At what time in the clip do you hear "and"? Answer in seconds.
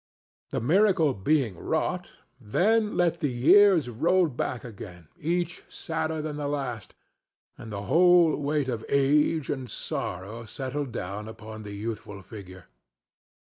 7.55-7.71, 9.51-9.69